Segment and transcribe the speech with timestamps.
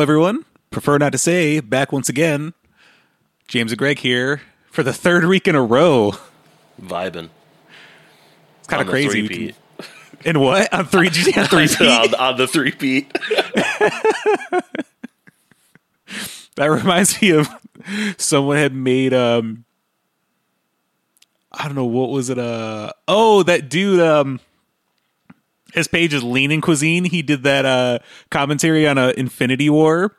[0.00, 0.46] Hello, everyone.
[0.70, 2.54] Prefer not to say, back once again.
[3.48, 4.40] James and Greg here
[4.70, 6.14] for the third week in a row.
[6.80, 7.28] Vibing.
[8.60, 9.54] It's kind of crazy.
[10.24, 10.72] In what?
[10.72, 13.14] On three G on three on, on the three peat.
[16.56, 17.50] That reminds me of
[18.16, 19.66] someone had made um
[21.52, 24.40] I don't know what was it uh oh that dude um
[25.74, 27.04] his page is lean Leaning Cuisine.
[27.04, 27.98] He did that uh
[28.30, 30.16] commentary on uh, Infinity War.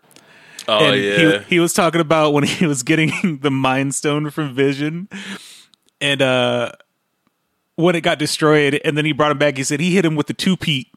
[0.67, 1.39] Oh and yeah.
[1.39, 5.09] he, he was talking about when he was getting the Mind Stone from Vision,
[5.99, 6.71] and uh,
[7.75, 9.57] when it got destroyed, and then he brought him back.
[9.57, 10.87] He said he hit him with the two peat.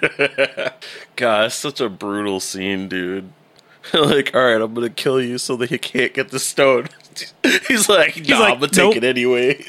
[1.16, 3.30] God, it's such a brutal scene, dude.
[3.94, 6.88] like, all right, I'm gonna kill you so that you can't get the stone.
[7.68, 8.94] He's like, nah, like, I'm gonna nope.
[8.94, 9.64] take it anyway.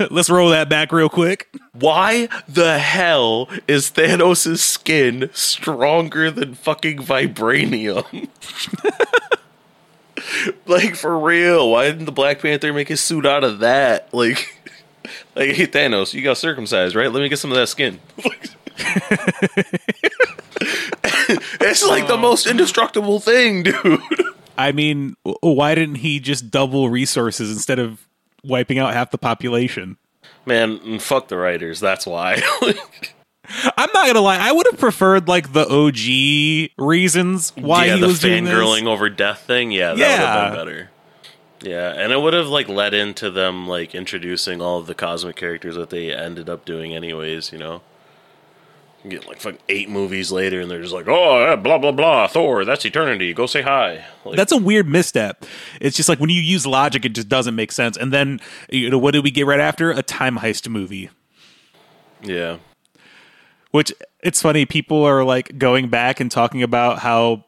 [0.10, 1.54] Let's roll that back real quick.
[1.72, 8.28] Why the hell is Thanos' skin stronger than fucking vibranium?
[10.66, 14.12] like for real, why didn't the Black Panther make his suit out of that?
[14.12, 14.72] Like,
[15.34, 17.10] like hey Thanos, you got circumcised, right?
[17.10, 18.00] Let me get some of that skin.
[21.60, 22.20] it's like the oh.
[22.20, 24.00] most indestructible thing, dude.
[24.56, 28.06] I mean, why didn't he just double resources instead of
[28.44, 29.96] wiping out half the population?
[30.46, 31.80] Man, fuck the writers.
[31.80, 32.42] That's why.
[33.76, 34.38] I'm not gonna lie.
[34.38, 39.10] I would have preferred like the OG reasons why yeah, he the was fangirling over
[39.10, 39.72] death thing.
[39.72, 40.90] Yeah, that would have been better.
[41.60, 45.36] Yeah, and it would have like led into them like introducing all of the cosmic
[45.36, 47.52] characters that they ended up doing anyways.
[47.52, 47.82] You know,
[49.04, 52.28] You get like fucking eight movies later, and they're just like, oh, blah blah blah,
[52.28, 53.34] Thor, that's eternity.
[53.34, 54.04] Go say hi.
[54.24, 55.44] Like, That's a weird misstep.
[55.80, 57.96] It's just like when you use logic, it just doesn't make sense.
[57.96, 58.40] And then,
[58.70, 59.90] you know, what did we get right after?
[59.90, 61.10] A time heist movie.
[62.22, 62.58] yeah,
[63.72, 64.66] Which it's funny.
[64.66, 67.44] People are like going back and talking about how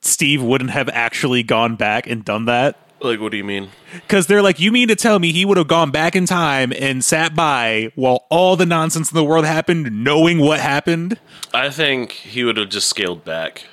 [0.00, 2.78] Steve wouldn't have actually gone back and done that.
[3.04, 3.70] Like what do you mean?
[3.92, 6.72] Because they're like, you mean to tell me he would have gone back in time
[6.72, 11.18] and sat by while all the nonsense in the world happened, knowing what happened?
[11.52, 13.66] I think he would have just scaled back.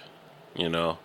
[0.55, 0.99] You know,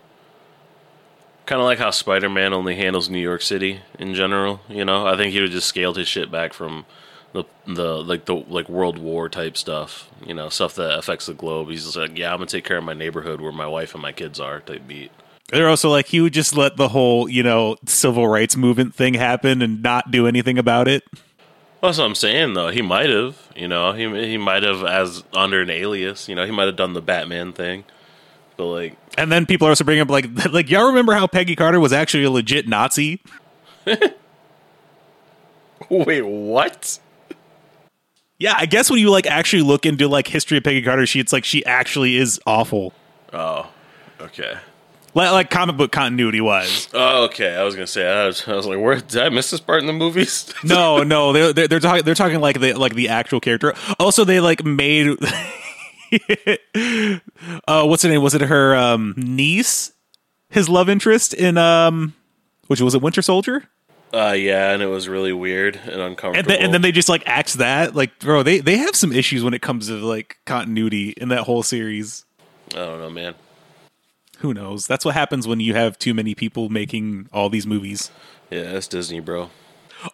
[1.45, 4.61] kind of like how Spider Man only handles New York City in general.
[4.67, 6.85] You know, I think he would have just scaled his shit back from
[7.33, 10.09] the the like the like World War type stuff.
[10.25, 11.69] You know, stuff that affects the globe.
[11.69, 14.01] He's just like, yeah, I'm gonna take care of my neighborhood where my wife and
[14.01, 14.59] my kids are.
[14.59, 15.11] Type beat.
[15.51, 19.13] They're also like, he would just let the whole, you know, civil rights movement thing
[19.13, 21.03] happen and not do anything about it.
[21.81, 22.69] Well, that's what I'm saying, though.
[22.69, 26.27] He might have, you know, he he might have as under an alias.
[26.27, 27.85] You know, he might have done the Batman thing,
[28.57, 31.55] but like, And then people are also bringing up like, like y'all remember how Peggy
[31.55, 33.21] Carter was actually a legit Nazi?
[35.89, 36.99] wait, what?
[38.39, 41.19] Yeah, I guess when you like actually look into like history of Peggy Carter, she
[41.19, 42.93] it's like she actually is awful,
[43.33, 43.69] Oh,
[44.19, 44.55] okay.
[45.13, 46.89] Like, like comic book continuity wise.
[46.93, 47.55] Oh, okay.
[47.55, 49.81] I was gonna say I was, I was like, where did I miss this part
[49.81, 50.53] in the movies?
[50.63, 53.73] No, no, they're they're, they're talking they're talking like the like the actual character.
[53.99, 55.07] Also, they like made.
[57.67, 58.21] uh, what's her name?
[58.21, 59.91] Was it her um, niece?
[60.49, 62.13] His love interest in um,
[62.67, 63.63] which was it Winter Soldier?
[64.13, 66.37] uh, yeah, and it was really weird and uncomfortable.
[66.37, 69.11] And then, and then they just like axe that like bro they they have some
[69.11, 72.25] issues when it comes to like continuity in that whole series.
[72.71, 73.35] I don't know, man.
[74.39, 74.85] Who knows?
[74.87, 78.11] That's what happens when you have too many people making all these movies.
[78.49, 79.49] Yeah, that's Disney, bro.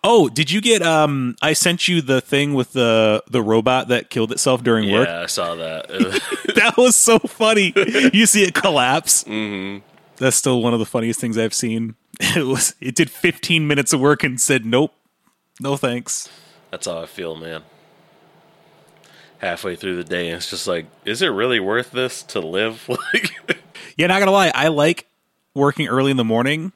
[0.03, 4.09] Oh, did you get um I sent you the thing with the the robot that
[4.09, 5.07] killed itself during Yeah, work?
[5.09, 5.89] Yeah, I saw that.
[6.55, 7.73] That was so funny.
[8.13, 9.23] you see it collapse.
[9.25, 9.85] Mm-hmm.
[10.17, 11.95] That's still one of the funniest things I've seen.
[12.35, 14.93] It was it did 15 minutes of work and said nope.
[15.59, 16.29] No thanks.
[16.71, 17.63] that's how I feel, man.
[19.43, 22.87] Halfway through the day, it's just like, is it really worth this to live?
[23.13, 23.57] Like,
[23.97, 25.05] Yeah, not gonna lie, I like
[25.53, 26.71] working early in the morning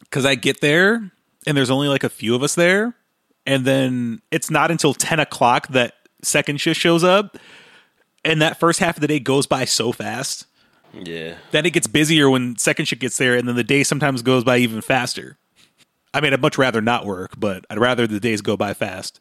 [0.00, 1.12] because I get there
[1.46, 2.94] and there's only like a few of us there,
[3.46, 7.38] and then it's not until ten o'clock that second shift shows up,
[8.24, 10.46] and that first half of the day goes by so fast.
[10.92, 14.22] yeah, Then it gets busier when second shift gets there, and then the day sometimes
[14.22, 15.38] goes by even faster.
[16.12, 19.20] I mean, I'd much rather not work, but I'd rather the days go by fast.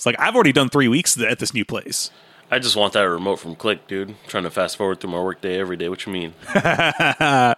[0.00, 2.10] It's like I've already done three weeks at this new place.
[2.50, 4.14] I just want that remote from Click, dude.
[4.28, 5.90] trying to fast forward through my workday every day.
[5.90, 6.32] What you mean?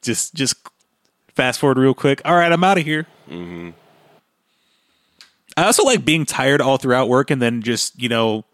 [0.00, 0.54] Just, just
[1.34, 2.22] fast forward real quick.
[2.24, 3.06] All right, I'm out of here.
[3.28, 3.70] Mm-hmm.
[5.58, 8.44] I also like being tired all throughout work, and then just you know,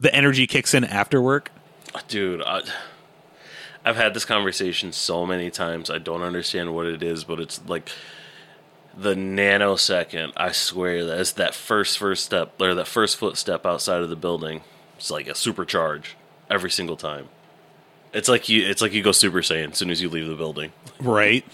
[0.00, 1.50] the energy kicks in after work.
[2.08, 2.60] dude I,
[3.86, 7.60] i've had this conversation so many times i don't understand what it is but it's
[7.68, 7.88] like
[8.96, 14.02] the nanosecond i swear that it's that first first step or that first footstep outside
[14.02, 14.62] of the building
[14.96, 16.14] it's like a supercharge
[16.50, 17.28] every single time
[18.12, 18.64] It's like you.
[18.68, 20.72] It's like you go Super Saiyan as soon as you leave the building.
[21.00, 21.44] Right.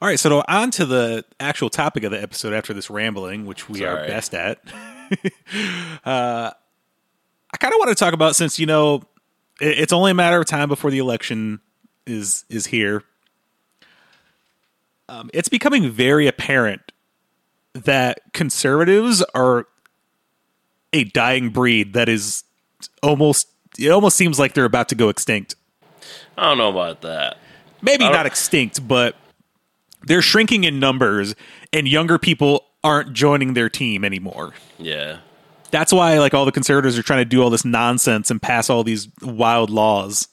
[0.00, 3.68] All right, so on to the actual topic of the episode after this rambling, which
[3.68, 4.60] we are best at.
[6.04, 6.50] uh,
[7.52, 9.02] I kind of want to talk about since you know
[9.60, 11.58] it- it's only a matter of time before the election
[12.06, 13.02] is is here.
[15.10, 16.92] Um, it's becoming very apparent
[17.72, 19.66] that conservatives are
[20.92, 22.44] a dying breed that is
[23.02, 23.48] almost
[23.78, 25.54] it almost seems like they're about to go extinct
[26.36, 27.36] I don't know about that.
[27.82, 29.16] maybe not extinct, but
[30.02, 31.34] they're shrinking in numbers,
[31.72, 34.54] and younger people aren't joining their team anymore.
[34.78, 35.18] Yeah.
[35.70, 38.70] That's why, like, all the conservatives are trying to do all this nonsense and pass
[38.70, 40.28] all these wild laws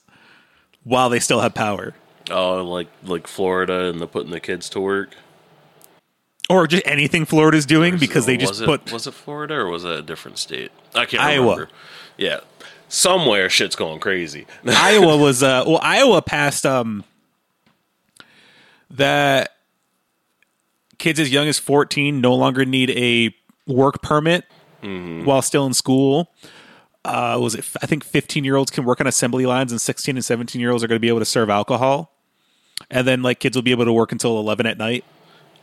[0.82, 1.94] while they still have power,
[2.30, 5.14] Oh, like like Florida and the putting the kids to work.
[6.50, 8.92] or just anything Florida's doing because they just was it, put.
[8.92, 10.70] was it Florida or was it a different state?
[10.94, 11.50] I can't Iowa.
[11.52, 11.68] remember.
[12.16, 12.40] Yeah,
[12.88, 14.46] somewhere shit's going crazy.
[14.66, 17.04] Iowa was uh well Iowa passed um
[18.90, 19.50] that
[20.98, 23.34] kids as young as 14 no longer need a
[23.70, 24.44] work permit
[24.80, 26.30] while still in school.
[27.04, 30.16] Uh was it I think 15 year olds can work on assembly lines and 16
[30.16, 32.14] and 17 year olds are going to be able to serve alcohol.
[32.90, 35.04] And then like kids will be able to work until 11 at night.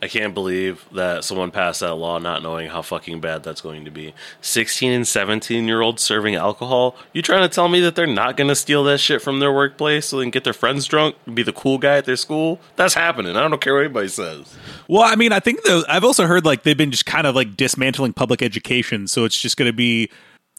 [0.02, 3.86] I can't believe that someone passed that law not knowing how fucking bad that's going
[3.86, 4.12] to be.
[4.42, 6.96] 16 and 17 year olds serving alcohol?
[7.14, 9.52] You trying to tell me that they're not going to steal that shit from their
[9.52, 12.16] workplace so they can get their friends drunk and be the cool guy at their
[12.16, 12.60] school?
[12.76, 13.36] That's happening.
[13.36, 14.54] I don't care what anybody says.
[14.86, 17.34] Well, I mean, I think the, I've also heard like they've been just kind of
[17.34, 20.10] like dismantling public education, so it's just going to be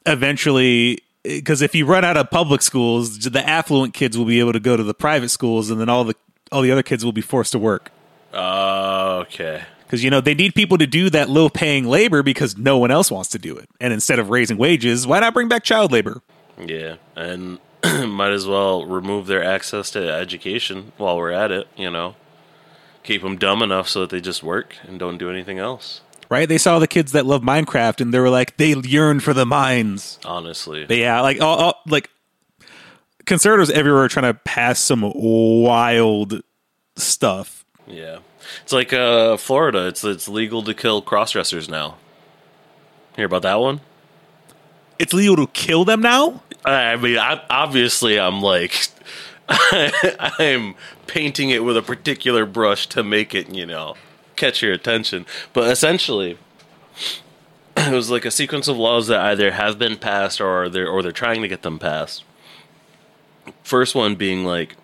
[0.08, 0.94] eventually
[1.26, 4.54] eh, because if you run out of public schools, the affluent kids will be able
[4.54, 6.16] to go to the private schools, and then all the
[6.52, 7.92] all the other kids will be forced to work
[8.34, 9.64] Uh, okay.
[9.86, 12.92] because you know they need people to do that low paying labor because no one
[12.92, 13.70] else wants to do it.
[13.80, 16.22] And instead of raising wages, why not bring back child labor?
[16.64, 16.96] Yeah.
[17.16, 22.16] And might as well remove their access to education while we're at it, you know?
[23.04, 26.02] Keep them dumb enough so that they just work and don't do anything else.
[26.30, 26.50] Right?
[26.50, 29.46] They saw the kids that love Minecraft, and they were like, they yearn for the
[29.46, 30.20] mines.
[30.26, 30.84] Honestly.
[30.86, 32.10] But yeah, like all, all like
[33.28, 36.42] conservatives everywhere are trying to pass some wild
[36.96, 37.64] stuff.
[37.86, 38.20] Yeah,
[38.64, 39.88] it's like uh, Florida.
[39.88, 41.98] It's it's legal to kill crossdressers now.
[43.16, 43.82] Hear about that one?
[44.98, 46.42] It's legal to kill them now.
[46.66, 48.88] I mean, I, obviously, I'm like,
[49.50, 50.76] I'm
[51.06, 53.96] painting it with a particular brush to make it, you know,
[54.36, 55.26] catch your attention.
[55.54, 56.38] But essentially,
[57.78, 61.02] it was like a sequence of laws that either have been passed or they're or
[61.02, 62.24] they're trying to get them passed.
[63.68, 64.78] First one being like,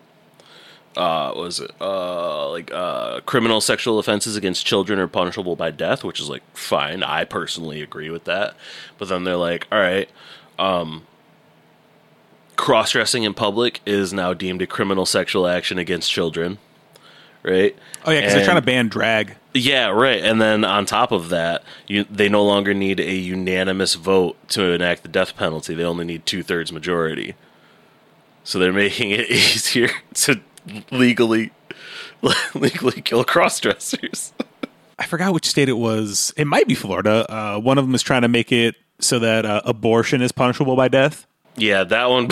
[0.98, 5.72] uh, what was it uh like uh criminal sexual offenses against children are punishable by
[5.72, 7.02] death, which is like fine.
[7.02, 8.56] I personally agree with that.
[8.98, 10.10] But then they're like, all right,
[12.58, 16.58] cross dressing in public is now deemed a criminal sexual action against children.
[17.42, 17.78] Right?
[18.06, 19.38] Oh yeah, because they're trying to ban drag.
[19.54, 20.22] Yeah, right.
[20.22, 24.72] And then on top of that, you, they no longer need a unanimous vote to
[24.72, 25.74] enact the death penalty.
[25.74, 27.36] They only need two thirds majority.
[28.44, 30.40] So they're making it easier to
[30.92, 31.52] legally
[32.54, 34.34] legally kill cross dressers.
[35.00, 36.34] I forgot which state it was.
[36.38, 37.26] It might be Florida.
[37.32, 40.76] Uh, one of them is trying to make it so that uh, abortion is punishable
[40.76, 41.26] by death.
[41.56, 42.28] Yeah, that one.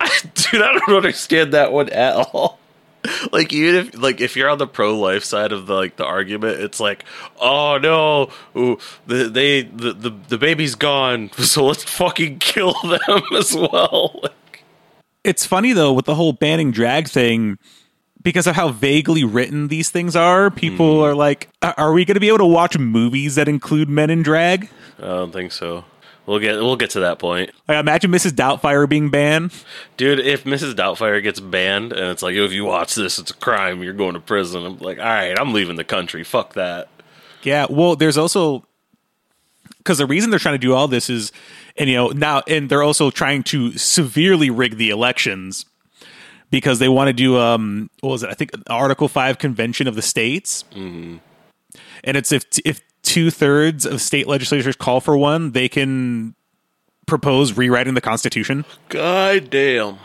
[0.00, 2.58] I, dude, I don't understand that one at all.
[3.32, 6.04] Like even if like if you're on the pro life side of the like the
[6.04, 7.04] argument, it's like,
[7.40, 8.30] oh no,
[8.60, 14.22] ooh, the they the, the the baby's gone, so let's fucking kill them as well.
[15.24, 17.58] It's funny though with the whole banning drag thing
[18.22, 20.50] because of how vaguely written these things are.
[20.50, 21.04] People hmm.
[21.04, 24.10] are like, "Are- "Are we going to be able to watch movies that include men
[24.10, 25.84] in drag?" I don't think so.
[26.26, 28.32] We'll get we'll get to that point, Like, imagine Mrs.
[28.32, 29.52] Doubtfire being banned.
[29.96, 30.20] dude.
[30.20, 30.74] If Mrs.
[30.74, 33.82] Doubtfire gets banned and it's like, if you watch this, it's a crime.
[33.82, 34.64] You're going to prison.
[34.64, 36.22] I'm like, all right, I'm leaving the country.
[36.22, 36.88] Fuck that.
[37.42, 38.64] Yeah, well, there's also
[39.78, 41.32] because the reason they're trying to do all this is,
[41.76, 45.66] and you know now, and they're also trying to severely rig the elections
[46.50, 48.30] because they want to do um what was it?
[48.30, 51.16] I think Article Five Convention of the States, mm-hmm.
[52.04, 56.34] and it's if if two thirds of state legislatures call for one, they can
[57.06, 58.64] propose rewriting the Constitution.
[58.88, 59.98] God damn.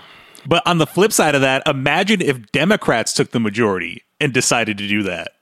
[0.47, 4.77] But on the flip side of that, imagine if Democrats took the majority and decided
[4.77, 5.33] to do that.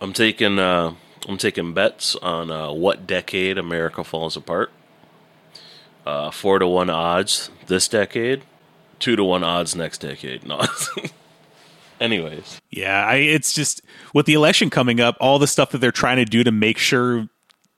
[0.00, 0.94] I'm taking uh,
[1.28, 4.70] I'm taking bets on uh, what decade America falls apart.
[6.08, 8.42] Uh, four to one odds this decade,
[8.98, 10.42] two to one odds next decade.
[10.46, 10.62] No.
[12.00, 13.82] Anyways, Yeah, I, it's just
[14.14, 16.78] with the election coming up, all the stuff that they're trying to do to make
[16.78, 17.28] sure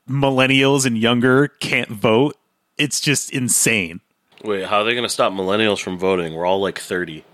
[0.09, 2.37] millennials and younger can't vote,
[2.79, 4.01] it's just insane.
[4.45, 6.35] Wait, how are they going to stop millennials from voting?
[6.35, 7.25] We're all like 30.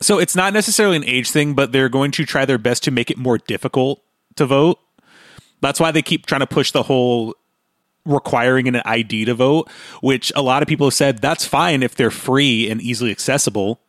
[0.00, 2.90] So it's not necessarily an age thing, but they're going to try their best to
[2.90, 4.02] make it more difficult
[4.36, 4.78] to vote.
[5.60, 7.34] That's why they keep trying to push the whole
[8.04, 11.94] requiring an ID to vote, which a lot of people have said that's fine if
[11.94, 13.80] they're free and easily accessible.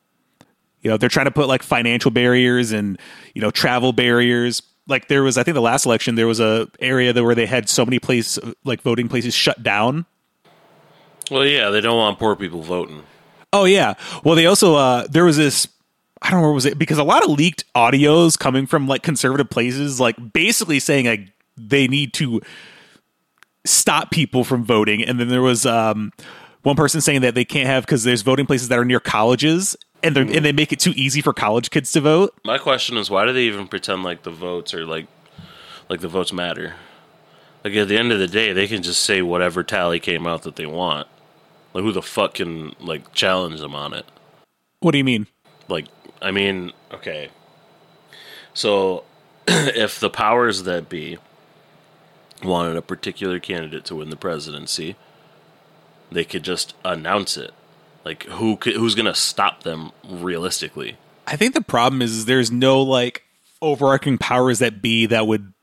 [0.82, 3.00] You know, they're trying to put like financial barriers and,
[3.34, 4.62] you know, travel barriers.
[4.88, 7.46] Like there was I think the last election there was a area that where they
[7.46, 10.06] had so many places like voting places shut down
[11.32, 13.04] Well, yeah, they don't want poor people voting.
[13.54, 13.94] Oh yeah.
[14.26, 15.68] Well, they also uh there was this
[16.22, 19.04] I don't know where was it because a lot of leaked audios coming from like
[19.04, 22.42] conservative places, like basically saying like they need to
[23.66, 26.12] stop people from voting, and then there was um
[26.64, 29.76] one person saying that they can't have because there's voting places that are near colleges.
[30.02, 32.38] And, they and they make it too easy for college kids to vote.
[32.44, 35.08] My question is, why do they even pretend like the votes are like,
[35.88, 36.74] like the votes matter?
[37.64, 40.44] Like at the end of the day, they can just say whatever tally came out
[40.44, 41.08] that they want.
[41.74, 44.06] Like who the fuck can like challenge them on it?
[44.82, 45.28] What do you mean?
[45.70, 45.86] Like,
[46.22, 47.30] I mean, okay.
[48.54, 49.06] So,
[49.48, 51.18] if the powers that be
[52.44, 54.96] wanted a particular candidate to win the presidency,
[56.12, 57.52] they could just announce it.
[58.06, 60.98] Like, who could, who's going to stop them realistically?
[61.26, 63.24] I think the problem is, is there's no like
[63.62, 65.54] overarching powers that be that would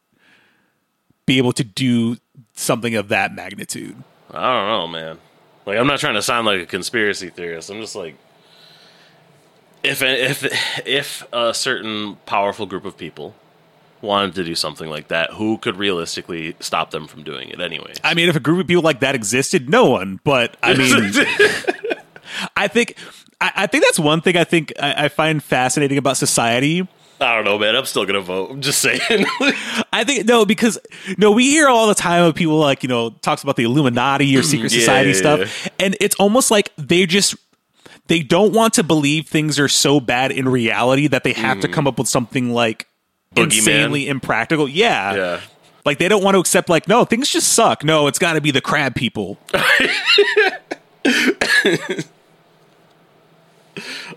[1.26, 2.16] be able to do
[2.54, 3.96] something of that magnitude.
[4.30, 5.18] I don't know, man.
[5.66, 7.70] Like, I'm not trying to sound like a conspiracy theorist.
[7.70, 8.16] I'm just like,
[9.82, 13.34] if if if a certain powerful group of people
[14.02, 17.92] wanted to do something like that, who could realistically stop them from doing it anyway?
[18.02, 20.20] I mean, if a group of people like that existed, no one.
[20.24, 20.94] But I mean,
[22.56, 22.96] I think
[23.40, 26.86] I, I think that's one thing I think I, I find fascinating about society.
[27.20, 27.76] I don't know, man.
[27.76, 28.50] I'm still gonna vote.
[28.50, 29.00] I'm just saying.
[29.92, 30.78] I think no, because
[31.18, 34.36] no, we hear all the time of people like you know talks about the Illuminati
[34.36, 37.36] or mm, secret Yeah, society yeah, stuff, and it's almost like they just
[38.06, 41.68] they don't want to believe things are so bad in reality that they have to
[41.68, 41.72] mm.
[41.72, 42.86] come up with something like
[43.34, 43.44] Boogeyman.
[43.44, 44.68] insanely impractical.
[44.68, 45.14] Yeah.
[45.14, 45.40] yeah.
[45.84, 47.84] Like they don't want to accept like no, things just suck.
[47.84, 49.38] No, it's got to be the crab people.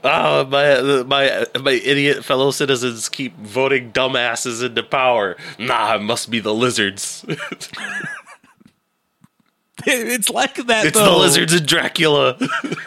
[0.04, 5.38] Oh, my my my idiot fellow citizens keep voting dumbasses into power.
[5.58, 7.24] Nah, it must be the lizards.
[9.86, 10.86] it's like that.
[10.88, 11.12] it's though.
[11.12, 12.36] the lizards and Dracula.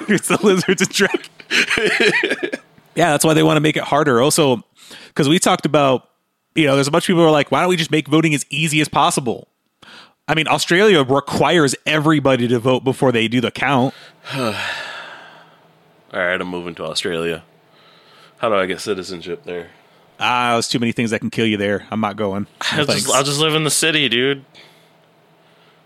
[0.08, 1.30] it's the lizards and Dracula.
[2.94, 4.20] yeah, that's why they want to make it harder.
[4.20, 4.62] Also,
[5.08, 6.10] because we talked about,
[6.56, 8.08] you know, there's a bunch of people who are like, why don't we just make
[8.08, 9.48] voting as easy as possible?
[10.28, 13.94] I mean, Australia requires everybody to vote before they do the count.
[14.34, 14.52] All
[16.12, 17.44] right, I'm moving to Australia.
[18.38, 19.70] How do I get citizenship there?
[20.18, 21.86] Ah, there's too many things that can kill you there.
[21.90, 22.44] I'm not going.
[22.44, 22.48] No
[22.80, 24.44] I'll just, I'll just live in the city, dude.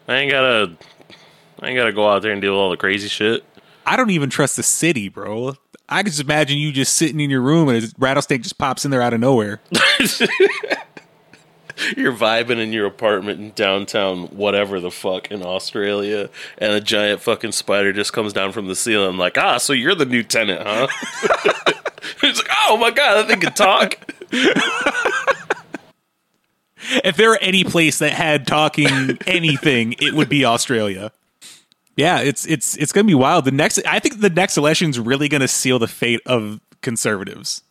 [0.09, 0.73] I ain't gotta.
[1.61, 3.45] I ain't gotta go out there and deal with all the crazy shit.
[3.85, 5.57] I don't even trust the city, bro.
[5.91, 8.85] I can just imagine you just sitting in your room and a rattlesnake just pops
[8.85, 9.61] in there out of nowhere.
[11.97, 16.29] You're vibing in your apartment in downtown, whatever the fuck, in Australia,
[16.59, 19.17] and a giant fucking spider just comes down from the ceiling.
[19.17, 20.89] like, ah, so you're the new tenant, huh?
[22.23, 23.97] it's like, oh my god, that thing can talk.
[27.03, 31.13] if there were any place that had talking anything, it would be Australia.
[31.97, 33.45] Yeah, it's it's it's gonna be wild.
[33.45, 37.63] The next, I think, the next election is really gonna seal the fate of conservatives.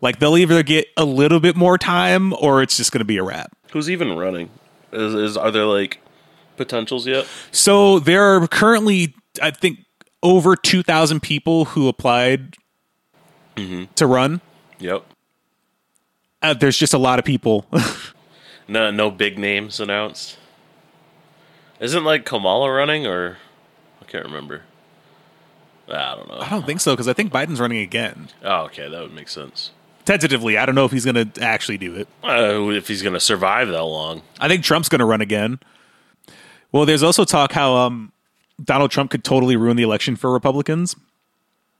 [0.00, 3.22] Like they'll either get a little bit more time, or it's just gonna be a
[3.22, 3.52] wrap.
[3.72, 4.50] Who's even running?
[4.92, 6.00] Is, is are there like
[6.56, 7.26] potentials yet?
[7.50, 9.78] So there are currently, I think,
[10.22, 12.56] over two thousand people who applied
[13.96, 14.40] to run.
[14.80, 15.04] Yep.
[16.42, 17.64] Uh, there's just a lot of people.
[18.68, 20.38] No, no big names announced.
[21.80, 23.38] Isn't like Kamala running, or
[24.02, 24.62] I can't remember.
[25.88, 26.38] I don't know.
[26.38, 28.28] I don't think so because I think Biden's running again.
[28.42, 29.70] Oh, okay, that would make sense.
[30.04, 32.08] Tentatively, I don't know if he's going to actually do it.
[32.24, 35.60] Uh, if he's gonna survive that long, I think Trump's going to run again.
[36.72, 38.12] Well, there's also talk how um,
[38.62, 40.96] Donald Trump could totally ruin the election for Republicans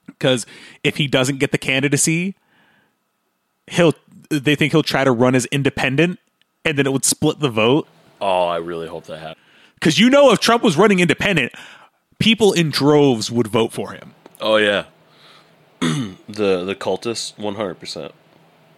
[0.06, 0.46] because
[0.84, 2.36] if he doesn't get the candidacy,
[3.68, 3.94] he'll
[4.30, 6.18] they think he'll try to run as independent,
[6.64, 7.88] and then it would split the vote.
[8.20, 9.38] oh, I really hope that happens.
[9.74, 11.52] Because you know, if Trump was running independent,
[12.22, 14.14] people in droves would vote for him.
[14.40, 14.84] Oh yeah,
[15.80, 16.16] the
[16.64, 18.12] the cultists, one hundred percent.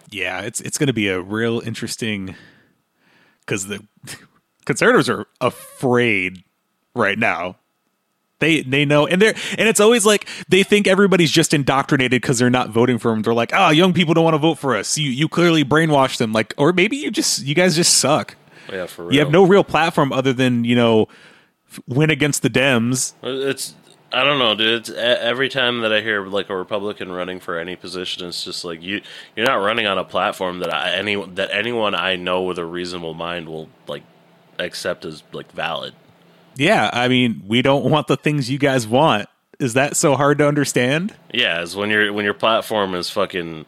[0.09, 2.35] Yeah, it's it's going to be a real interesting
[3.41, 3.85] because the
[4.65, 6.43] conservatives are afraid
[6.93, 7.57] right now.
[8.39, 12.37] They they know, and they're and it's always like they think everybody's just indoctrinated because
[12.39, 13.21] they're not voting for them.
[13.21, 14.97] They're like, oh, young people don't want to vote for us.
[14.97, 16.33] You you clearly brainwashed them.
[16.33, 18.35] Like, or maybe you just you guys just suck.
[18.71, 19.13] Yeah, for real.
[19.13, 21.07] You have no real platform other than you know
[21.87, 23.13] win against the Dems.
[23.23, 23.75] It's.
[24.11, 24.81] I don't know, dude.
[24.81, 28.63] It's, every time that I hear like a Republican running for any position, it's just
[28.63, 29.01] like you
[29.35, 32.65] you're not running on a platform that I, any that anyone I know with a
[32.65, 34.03] reasonable mind will like
[34.57, 35.93] accept as like valid.
[36.55, 39.27] Yeah, I mean, we don't want the things you guys want.
[39.59, 41.13] Is that so hard to understand?
[41.33, 43.65] Yeah, it's when your when your platform is fucking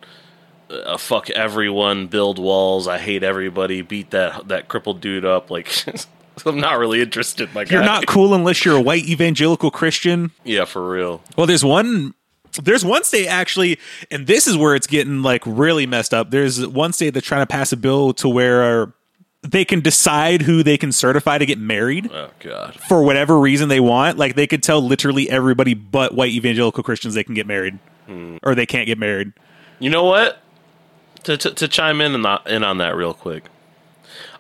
[0.70, 5.50] uh, fuck everyone, build walls, I hate everybody, beat that that crippled dude up.
[5.50, 5.68] Like
[6.46, 7.54] I'm not really interested.
[7.54, 7.76] My guy.
[7.76, 10.32] You're not cool unless you're a white evangelical Christian.
[10.44, 11.22] Yeah, for real.
[11.38, 12.14] Well, there's one
[12.62, 13.80] there's one state actually,
[14.12, 16.32] and this is where it's getting like really messed up.
[16.32, 18.94] There's one state that's trying to pass a bill to where
[19.42, 22.76] they can decide who they can certify to get married Oh god.
[22.88, 24.18] for whatever reason they want.
[24.18, 27.78] Like they could tell literally everybody but white evangelical Christians they can get married
[28.08, 28.38] hmm.
[28.44, 29.34] or they can't get married.
[29.80, 30.42] You know what?
[31.24, 33.46] To to, to chime in on in on that real quick,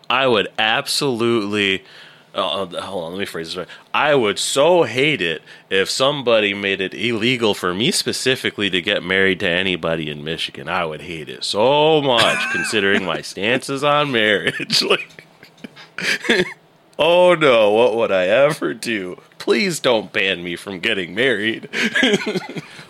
[0.09, 1.83] I would absolutely.
[2.33, 3.67] Uh, hold on, let me phrase this right.
[3.95, 9.03] I would so hate it if somebody made it illegal for me specifically to get
[9.03, 10.69] married to anybody in Michigan.
[10.69, 14.81] I would hate it so much, considering my stances on marriage.
[14.83, 15.25] like,
[16.99, 19.19] oh no, what would I ever do?
[19.39, 21.69] Please don't ban me from getting married.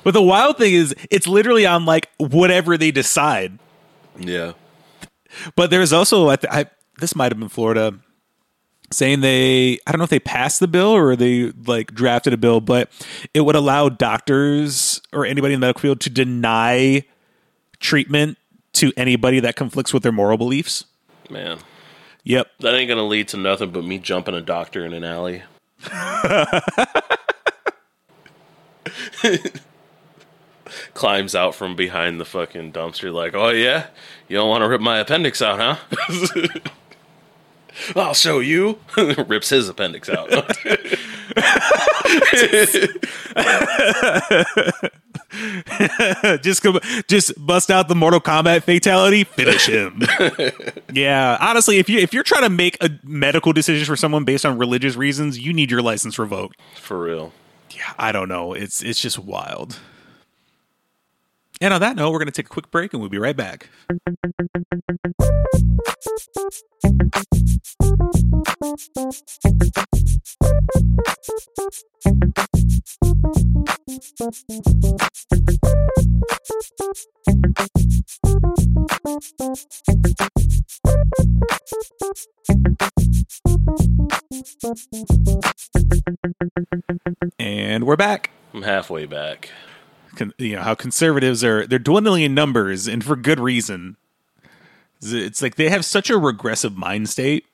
[0.08, 3.60] But the wild thing is it's literally on like whatever they decide.
[4.18, 4.54] Yeah.
[5.54, 6.66] But there's also I, th- I
[7.00, 8.00] this might have been Florida
[8.92, 12.38] saying they I don't know if they passed the bill or they like drafted a
[12.38, 12.90] bill, but
[13.34, 17.04] it would allow doctors or anybody in the medical field to deny
[17.80, 18.38] treatment
[18.74, 20.86] to anybody that conflicts with their moral beliefs.
[21.30, 21.60] Man.
[22.24, 22.48] Yep.
[22.60, 25.44] That ain't gonna lead to nothing but me jumping a doctor in an alley.
[30.94, 33.88] Climbs out from behind the fucking dumpster, like, oh yeah?
[34.28, 35.78] You don't want to rip my appendix out, huh?
[37.96, 38.80] I'll show you.
[39.28, 40.30] Rips his appendix out.
[46.42, 50.02] just come, just bust out the Mortal Kombat fatality, finish him.
[50.94, 54.46] yeah, honestly, if you if you're trying to make a medical decision for someone based
[54.46, 56.60] on religious reasons, you need your license revoked.
[56.76, 57.34] For real.
[57.72, 58.54] Yeah, I don't know.
[58.54, 59.80] It's it's just wild.
[61.60, 63.36] And on that note, we're going to take a quick break and we'll be right
[63.36, 63.70] back.
[87.40, 88.32] And we're back.
[88.54, 89.50] I'm halfway back.
[90.16, 93.96] con- you know how conservatives are they're dwindling in numbers and for good reason
[95.02, 97.46] it's like they have such a regressive mind state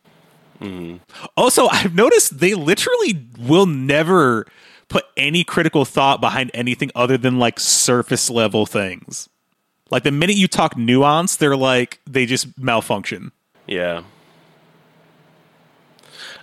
[1.36, 4.46] also i've noticed they literally will never
[4.88, 9.28] put any critical thought behind anything other than like surface level things
[9.90, 13.32] like the minute you talk nuance they're like they just malfunction
[13.68, 14.04] Yeah.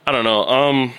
[0.06, 0.44] I don't know.
[0.44, 0.94] Um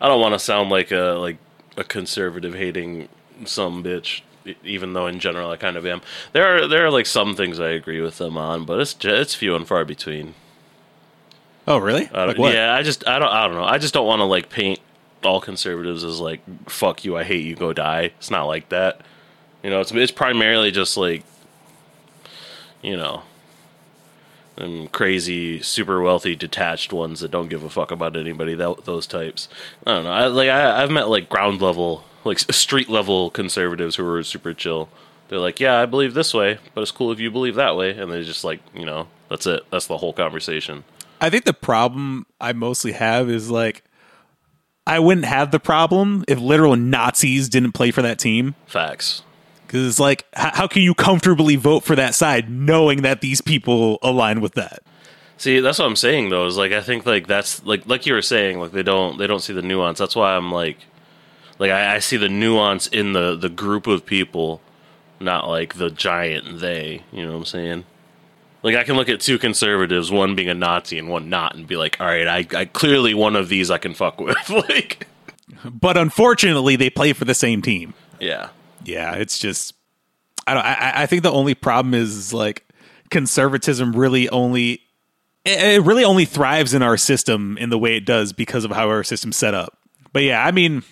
[0.00, 1.38] I don't want to sound like a like
[1.76, 3.08] a conservative hating
[3.44, 4.22] some bitch
[4.62, 6.02] even though in general I kind of am.
[6.32, 9.34] There are there are like some things I agree with them on, but it's it's
[9.34, 10.34] few and far between.
[11.66, 13.64] Oh really I like what yeah, I just I don't I don't know.
[13.64, 14.80] I just don't want to like paint
[15.24, 18.12] all conservatives as like fuck you, I hate you, go die.
[18.18, 19.00] It's not like that.
[19.62, 21.24] You know, it's it's primarily just like
[22.84, 23.22] you know,
[24.56, 28.54] them crazy, super wealthy, detached ones that don't give a fuck about anybody.
[28.54, 29.48] That, those types.
[29.86, 30.12] I don't know.
[30.12, 34.52] I like I, I've met like ground level, like street level conservatives who are super
[34.52, 34.90] chill.
[35.28, 37.96] They're like, yeah, I believe this way, but it's cool if you believe that way,
[37.98, 39.62] and they just like, you know, that's it.
[39.70, 40.84] That's the whole conversation.
[41.20, 43.82] I think the problem I mostly have is like
[44.86, 48.54] I wouldn't have the problem if literal Nazis didn't play for that team.
[48.66, 49.22] Facts.
[49.66, 53.40] Because it's like, h- how can you comfortably vote for that side knowing that these
[53.40, 54.82] people align with that?
[55.36, 56.46] See, that's what I'm saying though.
[56.46, 59.26] Is like I think like that's like like you were saying, like they don't they
[59.26, 59.98] don't see the nuance.
[59.98, 60.78] That's why I'm like,
[61.58, 64.60] like I, I see the nuance in the the group of people,
[65.18, 67.02] not like the giant they.
[67.10, 67.84] You know what I'm saying?
[68.64, 71.66] Like I can look at two conservatives, one being a Nazi and one not, and
[71.66, 74.48] be like, all right, I, I clearly one of these I can fuck with.
[74.50, 75.06] like,
[75.70, 77.92] But unfortunately, they play for the same team.
[78.18, 78.48] yeah,
[78.82, 79.74] Yeah, it's just,
[80.46, 80.64] I don't.
[80.64, 82.66] I, I think the only problem is like
[83.10, 84.80] conservatism really only,
[85.44, 88.70] it it really only thrives in our system in the way it does because of
[88.70, 89.78] how our system's set up.
[90.14, 90.84] But yeah, I mean,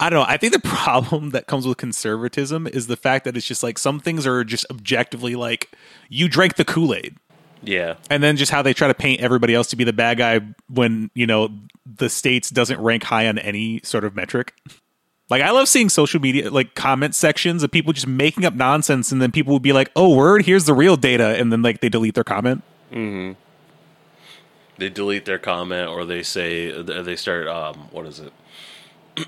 [0.00, 0.26] I don't know.
[0.28, 3.78] I think the problem that comes with conservatism is the fact that it's just like
[3.78, 5.70] some things are just objectively like
[6.08, 7.16] you drank the Kool Aid.
[7.62, 10.18] yeah, and then just how they try to paint everybody else to be the bad
[10.18, 11.50] guy when you know
[11.84, 14.54] the states doesn't rank high on any sort of metric
[15.30, 19.10] Like I love seeing social media like comment sections of people just making up nonsense,
[19.12, 21.80] and then people would be like, "Oh, word, here's the real data," and then like
[21.80, 22.62] they delete their comment.
[24.78, 28.32] They delete their comment or they say they start um what is it?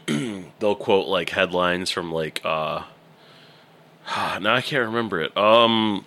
[0.59, 2.85] They'll quote like headlines from like uh
[4.41, 5.37] now I can't remember it.
[5.37, 6.05] Um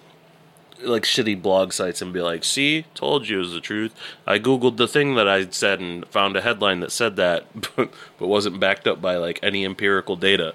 [0.81, 3.93] like shitty blog sites and be like, "See, told you it was the truth.
[4.27, 7.91] I googled the thing that I said and found a headline that said that, but,
[8.17, 10.53] but wasn't backed up by like any empirical data.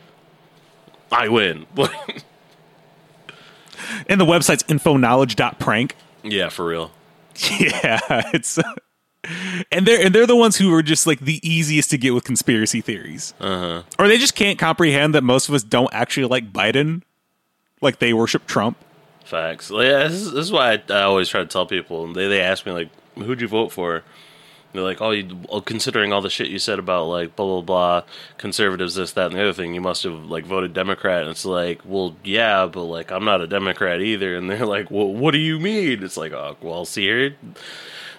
[1.11, 1.67] I win."
[4.09, 5.95] And the website's infoknowledge.prank.
[6.23, 6.91] yeah, for real.
[7.61, 8.01] Yeah,
[8.35, 8.59] it's
[9.71, 12.25] and they're and they're the ones who are just like the easiest to get with
[12.25, 13.35] conspiracy theories.
[13.41, 13.83] Uh-huh.
[13.99, 17.03] Or they just can't comprehend that most of us don't actually like Biden,
[17.81, 18.79] like they worship Trump.
[19.25, 19.71] Facts.
[19.71, 22.11] Yeah, this is, this is why I, I always try to tell people.
[22.13, 24.03] They they ask me like, "Who'd you vote for?"
[24.73, 27.61] They're like, "Oh, you, well, considering all the shit you said about like blah blah
[27.61, 28.03] blah,
[28.39, 31.45] conservatives, this, that, and the other thing, you must have like voted Democrat." And it's
[31.45, 35.33] like, "Well, yeah, but like I'm not a Democrat either." And they're like, "Well, what
[35.33, 37.37] do you mean?" It's like, "Oh, well, see here,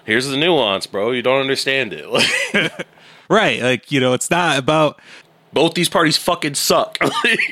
[0.04, 1.10] here's the nuance, bro.
[1.12, 2.72] You don't understand it.
[3.30, 3.62] Right.
[3.62, 5.00] Like, you know, it's not about
[5.52, 6.98] both these parties fucking suck,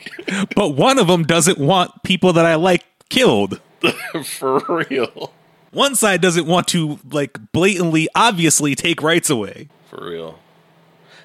[0.56, 3.60] but one of them doesn't want people that I like killed.
[4.24, 4.58] for
[4.90, 5.32] real,
[5.70, 9.68] One side doesn't want to like blatantly obviously take rights away.
[9.88, 10.40] for real."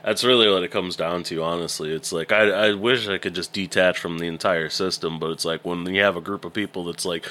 [0.04, 1.92] That's really what it comes down to, honestly.
[1.92, 5.46] It's like I, I wish I could just detach from the entire system, but it's
[5.46, 7.26] like when you have a group of people that's like,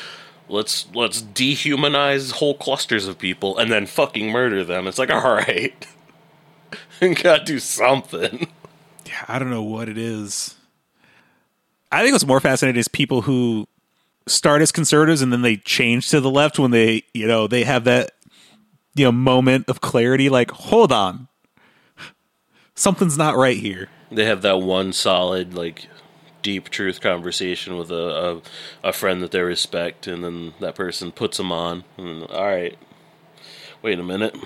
[0.53, 4.87] let's let's dehumanize whole clusters of people and then fucking murder them.
[4.87, 5.87] It's like, all right,
[7.01, 8.49] gotta do something.
[9.07, 10.55] Yeah, I don't know what it is.
[11.91, 13.67] I think what's more fascinating is people who
[14.27, 17.65] start as conservatives and then they change to the left when they, you know, they
[17.65, 18.13] have that,
[18.95, 21.29] you know, moment of clarity like, hold on.
[22.75, 23.89] Something's not right here.
[24.11, 25.87] They have that one solid like
[26.43, 28.43] deep truth conversation with a
[28.85, 31.85] a, a friend that they respect, and then that person puts them on.
[31.97, 32.77] And, all right,
[33.81, 34.37] wait a minute.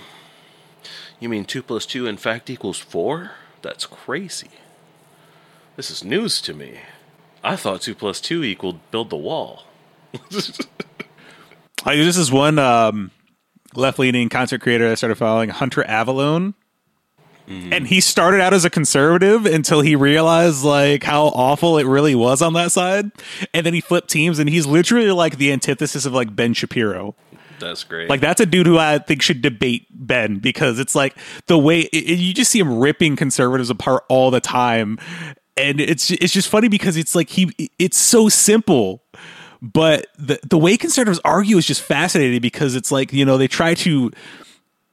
[1.19, 3.33] You mean two plus two in fact equals four?
[3.63, 4.51] That's crazy.
[5.77, 6.81] This is news to me.
[7.43, 9.65] I thought two plus two equaled build the wall.
[11.87, 13.13] Like this is one um,
[13.77, 16.55] left leaning content creator I started following Hunter Avallone.
[17.49, 17.73] Mm-hmm.
[17.73, 22.15] And he started out as a conservative until he realized like how awful it really
[22.15, 23.11] was on that side.
[23.55, 27.15] And then he flipped teams and he's literally like the antithesis of like Ben Shapiro.
[27.59, 28.11] That's great.
[28.11, 31.83] Like that's a dude who I think should debate Ben because it's like the way
[31.93, 34.99] it- you just see him ripping conservatives apart all the time,
[35.57, 39.03] and it's it's just funny because it's like he it's so simple,
[39.63, 43.49] but the the way conservatives argue is just fascinating because it's like you know they
[43.49, 44.11] try to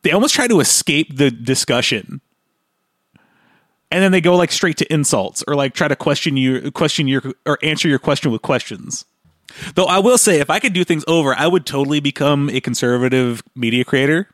[0.04, 2.22] they almost try to escape the discussion.
[3.94, 7.08] And then they go like straight to insults or like try to question you question
[7.08, 9.06] your or answer your question with questions.
[9.76, 12.60] Though I will say, if I could do things over, I would totally become a
[12.60, 14.30] conservative media creator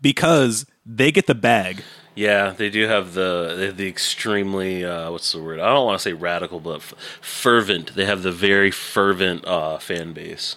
[0.00, 1.82] because they get the bag.
[2.14, 5.58] Yeah, they do have the the extremely uh, what's the word?
[5.58, 7.96] I don't want to say radical, but f- fervent.
[7.96, 10.54] They have the very fervent uh, fan base.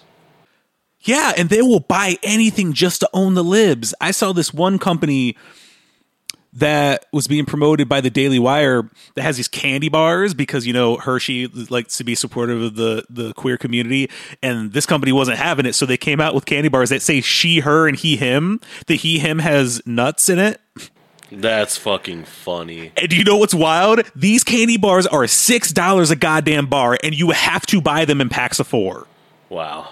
[1.00, 3.92] Yeah, and they will buy anything just to own the libs.
[4.00, 5.36] I saw this one company
[6.54, 10.72] that was being promoted by the Daily Wire that has these candy bars because you
[10.72, 14.10] know Hershey likes to be supportive of the the queer community,
[14.42, 17.20] and this company wasn't having it, so they came out with candy bars that say
[17.20, 18.60] she, her, and he, him.
[18.86, 20.60] The he, him has nuts in it.
[21.32, 22.92] That's fucking funny.
[22.96, 24.02] And do you know what's wild?
[24.14, 28.20] These candy bars are six dollars a goddamn bar, and you have to buy them
[28.20, 29.06] in packs of four.
[29.48, 29.88] Wow.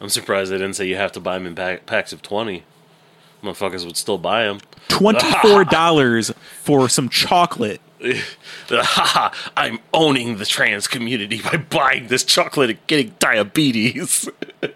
[0.00, 2.62] I'm surprised they didn't say you have to buy them in pack- packs of 20.
[3.42, 4.60] Motherfuckers would still buy them.
[4.88, 7.80] Twenty-four dollars for some chocolate.
[8.70, 14.28] I'm owning the trans community by buying this chocolate and getting diabetes.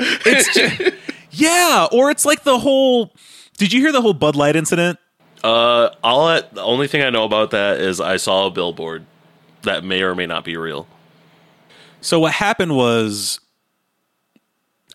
[0.00, 0.94] It's just,
[1.32, 3.12] yeah, or it's like the whole.
[3.56, 4.98] Did you hear the whole Bud Light incident?
[5.42, 9.04] Uh, all I, the only thing I know about that is I saw a billboard
[9.62, 10.86] that may or may not be real.
[12.00, 13.40] So what happened was,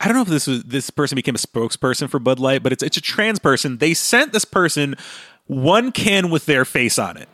[0.03, 2.73] I don't know if this was this person became a spokesperson for Bud Light, but
[2.73, 3.77] it's it's a trans person.
[3.77, 4.95] They sent this person
[5.47, 7.29] one can with their face on it,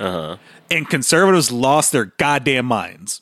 [0.00, 0.36] Uh-huh.
[0.70, 3.20] and conservatives lost their goddamn minds.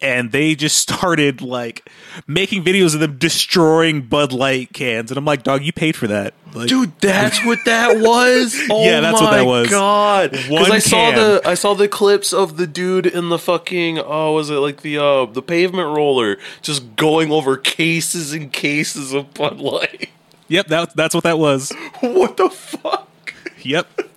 [0.00, 1.88] And they just started like
[2.26, 6.06] making videos of them destroying Bud Light cans, and I'm like, "Dog, you paid for
[6.06, 8.56] that, like, Dude, that's what that was.
[8.70, 9.68] Oh Yeah, that's what that was.
[9.68, 13.98] God, because I saw the I saw the clips of the dude in the fucking
[13.98, 19.12] oh was it like the uh the pavement roller just going over cases and cases
[19.12, 20.10] of Bud Light.
[20.48, 21.72] Yep, that, that's what that was.
[22.00, 23.34] what the fuck?
[23.60, 24.07] Yep.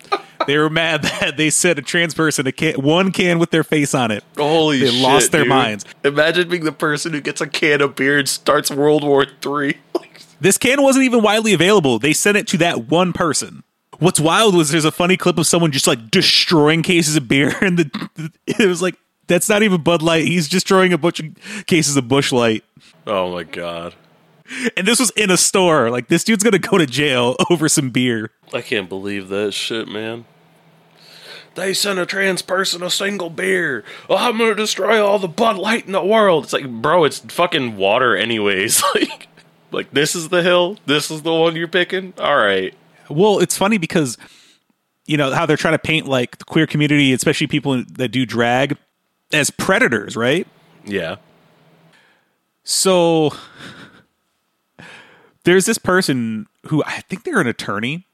[0.47, 3.63] They were mad that they sent a trans person a can, one can with their
[3.63, 4.23] face on it.
[4.37, 4.87] Holy shit.
[4.87, 5.03] They shit!
[5.03, 5.49] lost their dude.
[5.49, 5.85] minds.
[6.03, 9.77] Imagine being the person who gets a can of beer and starts World War Three.
[10.39, 11.99] This can wasn't even widely available.
[11.99, 13.63] They sent it to that one person.
[13.99, 17.55] What's wild was there's a funny clip of someone just like destroying cases of beer,
[17.61, 18.95] and the it was like
[19.27, 20.25] that's not even Bud Light.
[20.25, 21.27] He's destroying a bunch of
[21.67, 22.63] cases of Busch Light,
[23.05, 23.93] oh my god!
[24.77, 25.89] And this was in a store.
[25.89, 28.31] Like this dude's gonna go to jail over some beer.
[28.53, 30.25] I can't believe that shit, man.
[31.55, 33.83] They sent a trans person a single beer.
[34.09, 36.45] Oh, I'm gonna destroy all the Bud Light in the world.
[36.45, 38.81] It's like, bro, it's fucking water, anyways.
[38.95, 39.27] like,
[39.71, 40.77] like this is the hill.
[40.85, 42.13] This is the one you're picking.
[42.17, 42.73] All right.
[43.09, 44.17] Well, it's funny because
[45.05, 48.25] you know how they're trying to paint like the queer community, especially people that do
[48.25, 48.77] drag,
[49.33, 50.47] as predators, right?
[50.85, 51.17] Yeah.
[52.63, 53.33] So
[55.43, 58.05] there's this person who I think they're an attorney.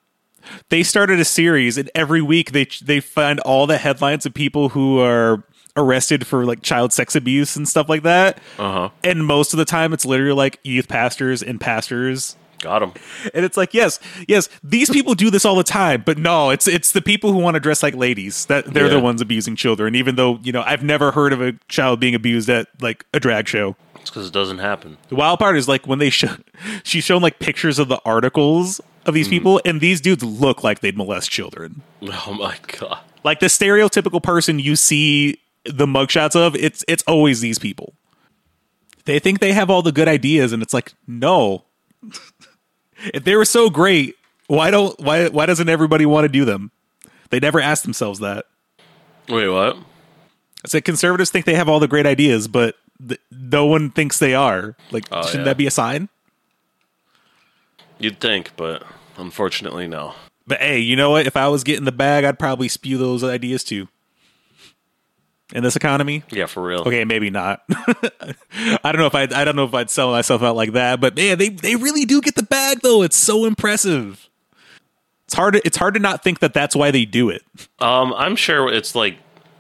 [0.70, 4.70] They started a series, and every week they they find all the headlines of people
[4.70, 5.44] who are
[5.76, 8.40] arrested for like child sex abuse and stuff like that.
[8.58, 8.90] Uh huh.
[9.04, 12.94] And most of the time, it's literally like youth pastors and pastors Got them.
[13.34, 16.68] and it's like, yes, yes, these people do this all the time, but no, it's
[16.68, 19.96] it's the people who want to dress like ladies that they're the ones abusing children.
[19.96, 23.20] Even though you know, I've never heard of a child being abused at like a
[23.20, 23.76] drag show.
[24.08, 24.98] It's because it doesn't happen.
[25.10, 26.30] The wild part is like when they show,
[26.84, 29.16] she's shown like pictures of the articles of Mm.
[29.16, 31.82] these people, and these dudes look like they'd molest children.
[32.02, 33.00] Oh my god.
[33.24, 37.94] Like the stereotypical person you see the mugshots of, it's it's always these people.
[39.06, 41.66] They think they have all the good ideas, and it's like, no.
[43.14, 44.16] if they were so great,
[44.48, 46.72] why don't why why doesn't everybody want to do them?
[47.30, 48.46] They never ask themselves that.
[49.28, 49.78] Wait, what?
[50.64, 54.20] I said conservatives think they have all the great ideas, but th- no one thinks
[54.20, 54.76] they are.
[54.92, 55.52] Like, Oh, shouldn't yeah.
[55.54, 56.10] that be a sign?
[58.00, 58.84] You'd think, but
[59.18, 60.14] unfortunately, no.
[60.46, 61.26] But hey, you know what?
[61.28, 63.88] If I was getting the bag, I'd probably spew those ideas too.
[65.54, 66.82] In this economy, Yeah, for real.
[66.82, 67.62] okay, maybe not.
[67.70, 71.00] I don't know if I I don't know if I'd sell myself out like that,
[71.00, 73.02] but man, they they really do get the bag though.
[73.02, 74.28] It's so impressive.
[75.26, 75.54] It's hard.
[75.56, 77.44] To, it's hard to not think that that's why they do it.
[77.80, 79.18] Um, I'm sure it's like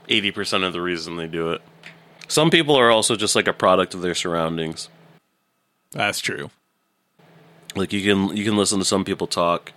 [0.10, 1.62] 80% of the reason they do it.
[2.27, 4.89] Some people are also just like a product of their surroundings.
[5.91, 6.49] That's true.
[7.75, 9.71] Like you can you can listen to some people talk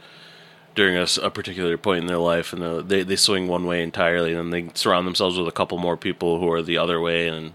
[0.75, 4.33] during a particular point in their life, and they'll- they they swing one way entirely,
[4.33, 7.29] and then they surround themselves with a couple more people who are the other way,
[7.29, 7.53] and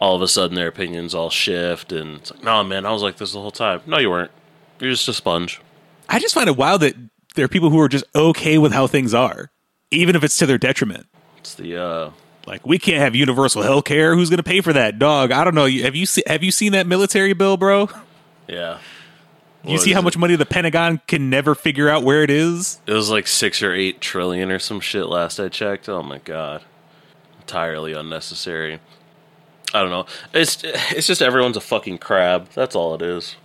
[0.00, 3.02] all of a sudden their opinions all shift, and it's like, no, man, I was
[3.02, 3.80] like this the whole time.
[3.86, 4.32] No, you weren't.
[4.80, 5.60] You're just a sponge.
[6.08, 6.94] I just find it wild that
[7.36, 9.50] there are people who are just okay with how things are,
[9.92, 11.06] even if it's to their detriment.
[11.38, 12.10] It's the uh,
[12.46, 14.14] Like we can't have universal health care.
[14.14, 15.30] Who's going to pay for that, dog?
[15.32, 15.68] I don't know.
[15.68, 17.88] Have you se- have you seen that military bill, bro?
[18.48, 18.78] yeah.
[19.64, 20.04] You see how it?
[20.04, 22.80] much money the Pentagon can never figure out where it is?
[22.86, 25.88] It was like six or eight trillion or some shit last I checked.
[25.88, 26.62] Oh my god,
[27.40, 28.80] entirely unnecessary.
[29.72, 30.06] I don't know.
[30.34, 32.48] It's it's just everyone's a fucking crab.
[32.54, 33.36] That's all it is.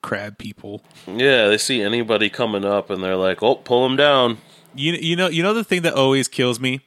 [0.00, 0.82] Crab people.
[1.06, 4.38] Yeah, they see anybody coming up and they're like, "Oh, pull them down."
[4.74, 6.80] You you know you know the thing that always kills me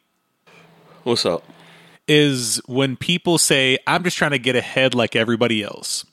[1.04, 1.44] What's up?
[2.08, 6.06] is when people say I'm just trying to get ahead like everybody else.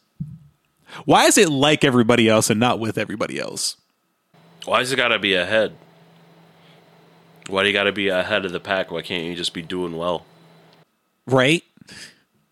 [1.05, 3.77] Why is it like everybody else and not with everybody else?
[4.65, 5.75] Why Why's it gotta be ahead?
[7.49, 8.91] Why do you gotta be ahead of the pack?
[8.91, 10.27] Why can't you just be doing well?
[11.27, 11.65] Right?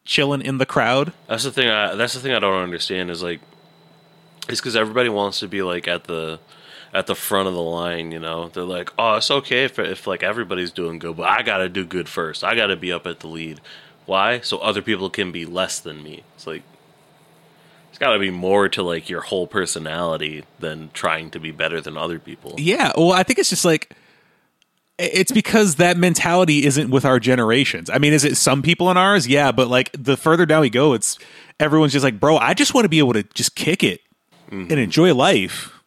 [0.04, 1.12] Chilling in the crowd.
[1.28, 1.68] That's the thing.
[1.68, 3.40] I, that's the thing I don't understand is like,
[4.48, 6.40] it's because everybody wants to be like at the
[6.92, 8.12] at the front of the line.
[8.12, 11.42] You know, they're like, oh, it's okay if if like everybody's doing good, but I
[11.42, 12.44] gotta do good first.
[12.44, 13.60] I gotta be up at the lead.
[14.06, 14.40] Why?
[14.40, 16.24] So other people can be less than me.
[16.34, 16.62] It's like
[17.90, 21.80] it's got to be more to like your whole personality than trying to be better
[21.80, 22.54] than other people.
[22.56, 23.94] Yeah, well, I think it's just like
[24.98, 27.88] it's because that mentality isn't with our generations.
[27.88, 29.26] I mean, is it some people in ours?
[29.26, 31.18] Yeah, but like the further down we go, it's
[31.58, 34.00] everyone's just like, bro, I just want to be able to just kick it
[34.50, 34.78] and mm-hmm.
[34.78, 35.79] enjoy life.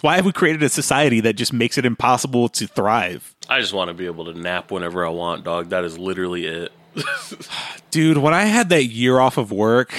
[0.00, 3.34] Why have we created a society that just makes it impossible to thrive?
[3.48, 5.70] I just want to be able to nap whenever I want, dog.
[5.70, 6.72] That is literally it.
[7.90, 9.92] Dude, when I had that year off of work,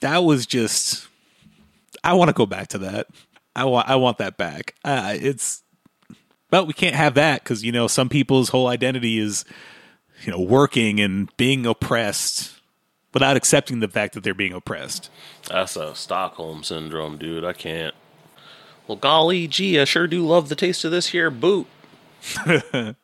[0.00, 1.08] that was just
[2.02, 3.08] I want to go back to that.
[3.56, 4.74] I want I want that back.
[4.84, 5.62] Uh, it's
[6.50, 9.44] but we can't have that because you know some people's whole identity is
[10.24, 12.60] you know working and being oppressed
[13.12, 15.10] without accepting the fact that they're being oppressed.
[15.48, 17.44] That's a Stockholm syndrome, dude.
[17.44, 17.94] I can't.
[18.86, 21.66] Well, golly gee, I sure do love the taste of this here boot.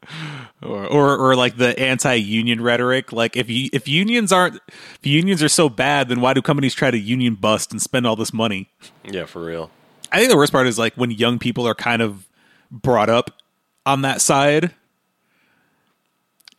[0.62, 3.12] Or, or or like the anti-union rhetoric.
[3.14, 6.74] Like if you if unions aren't if unions are so bad, then why do companies
[6.74, 8.68] try to union bust and spend all this money?
[9.04, 9.70] Yeah, for real.
[10.12, 12.28] I think the worst part is like when young people are kind of
[12.70, 13.30] brought up
[13.86, 14.74] on that side.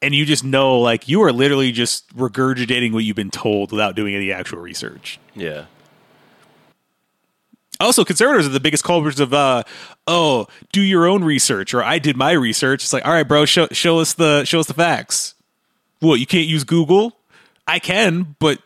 [0.04, 3.96] And you just know, like, you are literally just regurgitating what you've been told without
[3.96, 5.20] doing any actual research.
[5.36, 5.66] Yeah.
[7.82, 9.64] Also, conservatives are the biggest culprits of, uh,
[10.08, 12.84] oh, do your own research, or I did my research.
[12.84, 15.34] It's like, all right, bro, show, show us the show us the facts.
[16.02, 17.18] Well, you can't use Google?
[17.68, 18.60] I can, but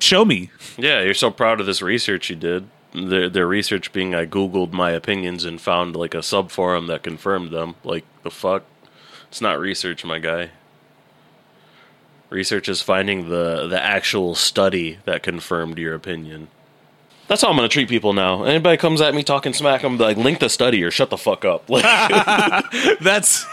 [0.00, 0.50] show me.
[0.76, 2.68] Yeah, you're so proud of this research you did.
[2.94, 7.02] Their, their research being I googled my opinions and found like a sub forum that
[7.02, 7.74] confirmed them.
[7.84, 8.64] Like the fuck,
[9.28, 10.50] it's not research, my guy.
[12.30, 16.48] Research is finding the the actual study that confirmed your opinion.
[17.28, 18.44] That's how I'm gonna treat people now.
[18.44, 21.44] Anybody comes at me talking smack, I'm like, link the study or shut the fuck
[21.44, 21.68] up.
[21.68, 21.84] Like,
[23.00, 23.46] That's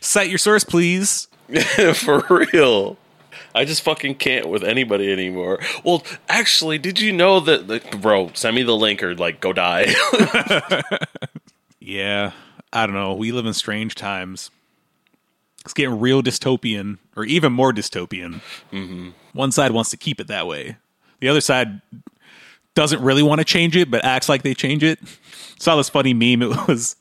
[0.00, 1.28] cite your source, please.
[1.94, 2.96] for real.
[3.54, 5.58] I just fucking can't with anybody anymore.
[5.84, 8.30] Well, actually, did you know that, that bro?
[8.34, 9.92] Send me the link or like go die.
[11.80, 12.32] Yeah,
[12.72, 13.14] I don't know.
[13.14, 14.50] We live in strange times.
[15.64, 18.40] It's getting real dystopian, or even more dystopian.
[18.72, 19.10] Mm-hmm.
[19.32, 20.76] One side wants to keep it that way.
[21.20, 21.80] The other side
[22.74, 24.98] doesn't really want to change it, but acts like they change it.
[25.58, 26.42] Saw this funny meme.
[26.52, 26.96] It was,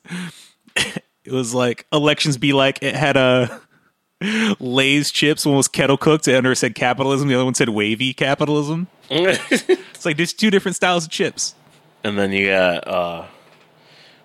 [1.24, 3.62] it was like elections be like it had a
[4.60, 5.46] Lay's chips.
[5.46, 7.28] One was kettle cooked, and under it said capitalism.
[7.28, 8.88] The other one said wavy capitalism.
[9.10, 11.56] It's like there's two different styles of chips.
[12.04, 13.26] and then you got uh,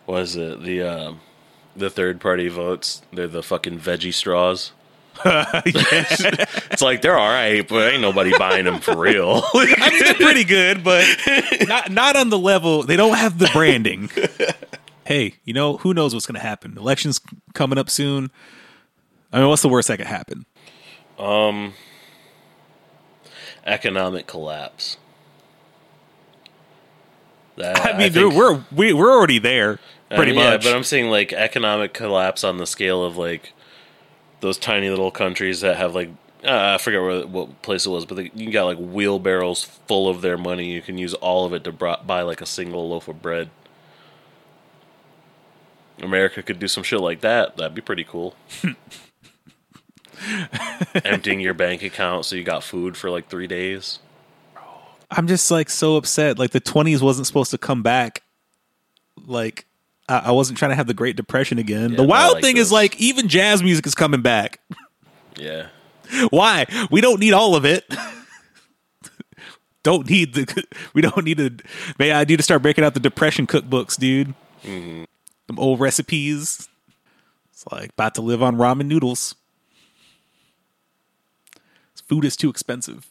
[0.07, 0.63] what is it?
[0.63, 1.21] The um,
[1.77, 3.03] the third party votes.
[3.13, 4.73] They're the fucking veggie straws.
[5.67, 9.43] It's like they're all right, but ain't nobody buying them for real.
[9.55, 11.07] I mean, they're pretty good, but
[11.69, 12.83] not not on the level.
[12.83, 14.11] They don't have the branding.
[15.05, 16.77] hey, you know who knows what's going to happen?
[16.77, 17.21] Elections
[17.55, 18.31] coming up soon.
[19.33, 20.47] I mean, what's the worst that could happen?
[21.19, 21.75] Um,
[23.67, 24.97] economic collapse.
[27.57, 29.79] That, I mean, think- we're we, we're already there,
[30.11, 30.65] Uh, pretty yeah, much.
[30.65, 33.53] but I'm saying like economic collapse on the scale of like
[34.45, 36.11] those tiny little countries that have like
[36.45, 40.09] uh, I forget where what place it was, but they, you got like wheelbarrows full
[40.09, 40.71] of their money.
[40.71, 43.49] You can use all of it to bro- buy like a single loaf of bread.
[46.03, 47.57] America could do some shit like that.
[47.57, 48.37] That'd be pretty cool.
[51.05, 54.01] Emptying your bank account so you got food for like three days.
[55.11, 56.39] I'm just like so upset.
[56.39, 58.23] Like the 20s wasn't supposed to come back.
[59.25, 59.65] Like
[60.09, 61.91] I, I wasn't trying to have the Great Depression again.
[61.91, 64.61] Yeah, the wild like thing is like even jazz music is coming back.
[65.37, 65.69] Yeah.
[66.31, 66.67] Why?
[66.91, 67.85] We don't need all of it.
[69.83, 70.65] don't need the.
[70.95, 71.57] We don't need to.
[71.99, 74.35] May I need to start breaking out the depression cookbooks, dude.
[74.63, 75.05] Mm-hmm.
[75.49, 76.69] Some old recipes.
[77.53, 79.35] It's like about to live on ramen noodles.
[82.07, 83.11] Food is too expensive.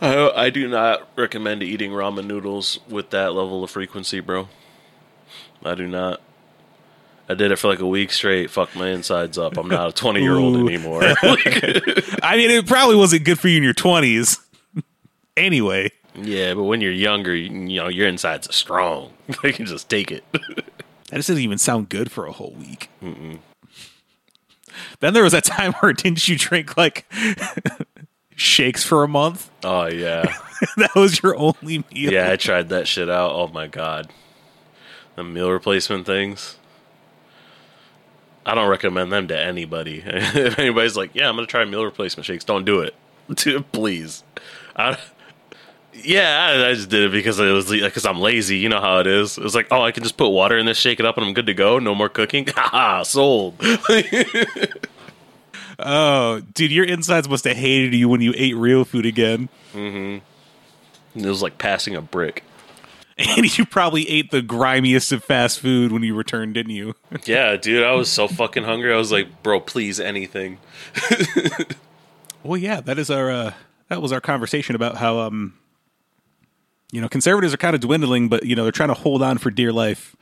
[0.00, 4.48] I, I do not recommend eating ramen noodles with that level of frequency, bro.
[5.64, 6.20] I do not.
[7.28, 8.50] I did it for like a week straight.
[8.50, 9.56] Fuck my insides up.
[9.56, 11.02] I'm not a 20 year old anymore.
[12.22, 14.40] I mean, it probably wasn't good for you in your twenties.
[15.36, 19.12] anyway, yeah, but when you're younger, you, you know your insides are strong.
[19.44, 20.24] you can just take it.
[20.32, 20.64] that
[21.12, 22.90] just doesn't even sound good for a whole week.
[25.00, 27.10] Then there was that time where didn't you drink like
[28.36, 29.50] shakes for a month?
[29.64, 30.34] oh yeah,
[30.76, 32.12] that was your only meal.
[32.12, 32.30] yeah.
[32.30, 33.32] I tried that shit out.
[33.32, 34.10] Oh my god,
[35.16, 36.56] the meal replacement things.
[38.44, 40.02] I don't recommend them to anybody.
[40.04, 42.94] if anybody's like, "Yeah, I'm gonna try meal replacement shakes," don't do it,
[43.72, 44.24] please.
[44.74, 44.98] I,
[45.92, 48.58] yeah, I, I just did it because it was because I'm lazy.
[48.58, 49.38] You know how it is.
[49.38, 51.26] It was like, oh, I can just put water in this, shake it up, and
[51.26, 51.78] I'm good to go.
[51.78, 52.46] No more cooking.
[52.56, 53.60] Ha sold.
[55.78, 59.48] Oh, dude, your insides must have hated you when you ate real food again.
[59.72, 61.18] Mm-hmm.
[61.18, 62.44] It was like passing a brick.
[63.18, 66.94] And you probably ate the grimiest of fast food when you returned, didn't you?
[67.24, 68.92] Yeah, dude, I was so fucking hungry.
[68.92, 70.58] I was like, bro, please, anything.
[72.44, 73.52] Well, yeah, that is our uh,
[73.88, 75.54] that was our conversation about how um
[76.90, 79.38] you know, conservatives are kind of dwindling, but you know, they're trying to hold on
[79.38, 80.14] for dear life.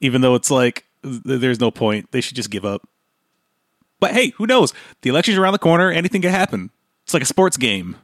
[0.00, 2.12] Even though it's like th- there's no point.
[2.12, 2.86] They should just give up.
[4.00, 4.72] But hey, who knows?
[5.02, 6.70] The election's around the corner, anything can happen.
[7.04, 7.96] It's like a sports game.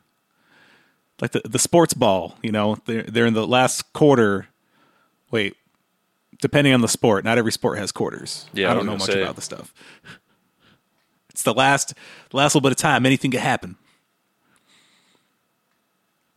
[1.20, 4.48] Like the, the sports ball, you know, they're they're in the last quarter.
[5.30, 5.56] Wait,
[6.40, 8.46] depending on the sport, not every sport has quarters.
[8.52, 9.22] Yeah, I I don't know much say.
[9.22, 9.72] about the stuff.
[11.30, 11.94] It's the last
[12.32, 13.06] last little bit of time.
[13.06, 13.76] Anything could happen.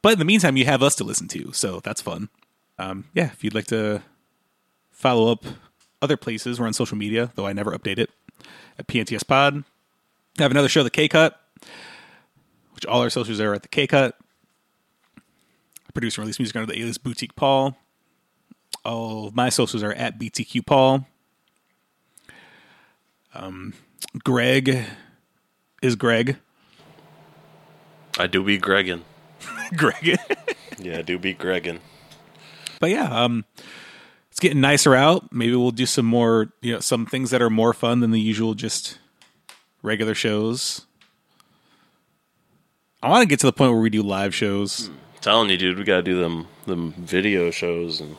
[0.02, 2.30] But in the meantime, you have us to listen to, so that's fun.
[2.80, 4.02] Um, yeah, if you'd like to
[4.90, 5.44] follow up
[6.02, 8.10] other places, we're on social media, though I never update it
[8.78, 9.64] at PNTS Pod.
[10.40, 11.40] I have another show, the K Cut,
[12.74, 14.16] which all our socials are at the K Cut.
[15.98, 17.76] I produce and release music under the alias Boutique Paul.
[18.86, 21.08] Oh, my socials are at BTQ Paul.
[23.34, 23.74] Um,
[24.24, 24.86] Greg
[25.82, 26.38] is Greg.
[28.20, 29.02] I do be Greggin.
[29.76, 30.20] Greg.
[30.78, 31.80] Yeah, I do be Greggin.
[32.80, 33.46] but yeah, um,
[34.30, 35.34] it's getting nicer out.
[35.34, 38.22] Maybe we'll do some more, you know, some things that are more fun than the
[38.22, 39.00] usual just
[39.82, 40.86] regular shows.
[43.02, 44.92] I want to get to the point where we do live shows.
[45.22, 48.16] Telling you, dude, we gotta do them them video shows and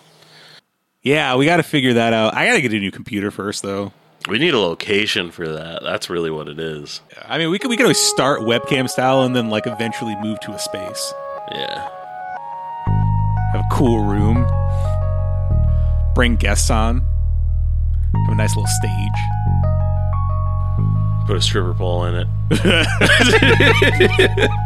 [1.02, 2.34] Yeah, we got to figure that out.
[2.34, 3.92] I got to get a new computer first, though.
[4.28, 5.82] we need a location for that.
[5.82, 7.00] That's really what it is.
[7.26, 10.40] I mean, we could we could always start webcam style and then like eventually move
[10.40, 11.12] to a space,
[11.52, 11.88] Yeah.
[13.52, 14.46] have a cool room,
[16.14, 19.20] bring guests on, have a nice little stage.
[21.26, 22.26] Put a stripper pole in it.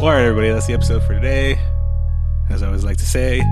[0.00, 1.58] All right, everybody, that's the episode for today.
[2.50, 3.42] As I always like to say,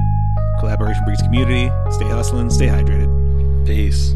[0.60, 1.68] collaboration breeds community.
[1.90, 3.66] Stay hustling, stay hydrated.
[3.66, 4.14] Peace.